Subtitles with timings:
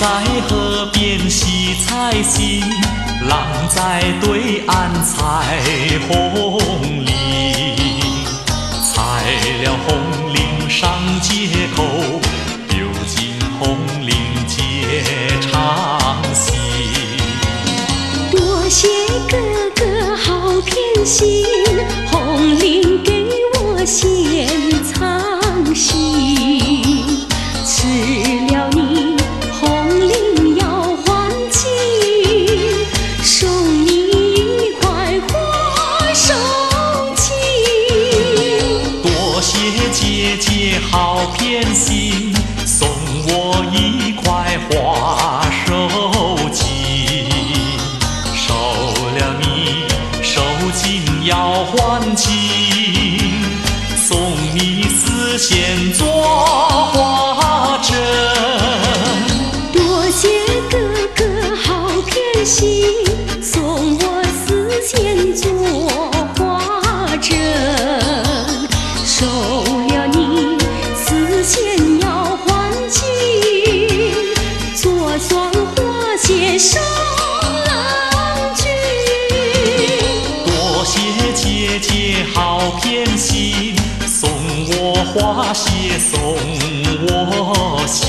[0.00, 0.06] 在
[0.48, 2.60] 河边洗菜心，
[3.28, 5.62] 郎在对岸采
[6.08, 6.58] 红
[7.04, 7.14] 菱。
[8.92, 9.24] 采
[9.62, 11.84] 了红菱上街口，
[12.68, 12.76] 丢
[13.06, 14.12] 进红菱
[14.46, 14.58] 结
[15.40, 16.54] 长信。
[18.32, 18.88] 多谢
[19.30, 19.36] 哥
[19.76, 21.46] 哥好偏心，
[40.90, 42.32] 好偏心，
[42.66, 42.88] 送
[43.26, 45.88] 我一块花手
[46.52, 46.58] 巾。
[48.34, 48.54] 收
[49.16, 49.84] 了你
[50.22, 50.40] 手
[50.74, 50.82] 巾
[51.24, 52.32] 要还情，
[53.96, 54.18] 送
[54.54, 56.06] 你丝线做
[56.92, 57.92] 花针。
[59.72, 60.28] 多谢
[60.70, 60.78] 哥
[61.14, 61.24] 哥
[61.56, 62.86] 好偏心，
[63.42, 64.46] 送我丝
[64.86, 65.33] 线
[85.14, 86.18] 花谢送
[87.06, 88.02] 我心。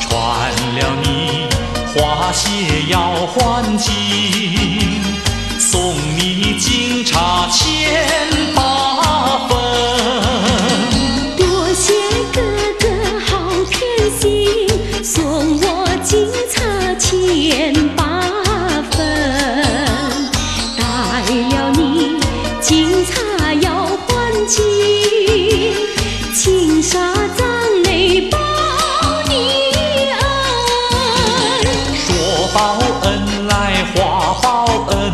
[0.00, 1.48] 穿了你
[1.92, 3.92] 花谢要还情，
[32.64, 35.12] 报恩来花报恩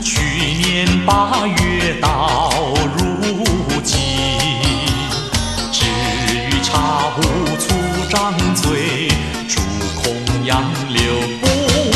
[0.00, 2.40] 去年八月到
[2.96, 3.98] 如今
[5.72, 5.86] 只
[6.36, 7.20] 于茶壶
[7.58, 7.74] 粗
[8.08, 9.08] 张嘴
[9.48, 9.60] 煮
[10.00, 11.02] 空杨柳
[11.40, 11.93] 不